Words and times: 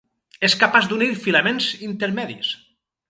És 0.47 0.53
capaç 0.63 0.87
d'unir 0.93 1.09
filaments 1.25 1.67
intermedis. 1.91 2.51